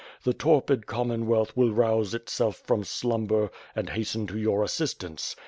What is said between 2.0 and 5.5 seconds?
itself from slumber and hasten to your as sistance.